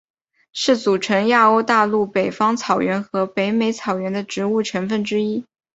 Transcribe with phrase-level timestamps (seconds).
[0.51, 5.45] 是组成欧亚大陆北方草原和北美草原的植物成分之一。